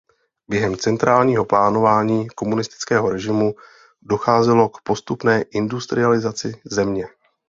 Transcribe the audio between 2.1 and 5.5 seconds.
komunistického režimu docházelo k postupné